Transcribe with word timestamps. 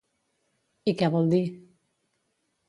I 0.91 0.95
què 1.01 1.11
vol 1.17 1.29
dir? 1.35 1.43